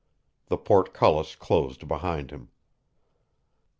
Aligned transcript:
The 0.47 0.57
"portcullis" 0.57 1.35
closed 1.35 1.87
behind 1.87 2.31
him. 2.31 2.49